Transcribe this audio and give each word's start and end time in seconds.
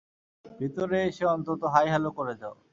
ভিতরে 0.45 0.97
এসে 1.03 1.25
অন্তত 1.27 1.61
হাই-হ্যাঁলো 1.73 2.09
করে 2.11 2.33
যাও। 2.41 2.55